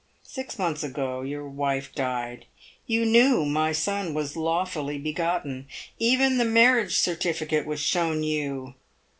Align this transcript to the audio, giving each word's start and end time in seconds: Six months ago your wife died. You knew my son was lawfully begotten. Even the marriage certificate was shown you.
Six 0.23 0.57
months 0.57 0.81
ago 0.81 1.21
your 1.21 1.47
wife 1.47 1.93
died. 1.93 2.47
You 2.87 3.05
knew 3.05 3.45
my 3.45 3.71
son 3.71 4.15
was 4.15 4.35
lawfully 4.35 4.97
begotten. 4.97 5.67
Even 5.99 6.39
the 6.39 6.43
marriage 6.43 6.97
certificate 6.97 7.67
was 7.67 7.79
shown 7.81 8.23
you. 8.23 8.73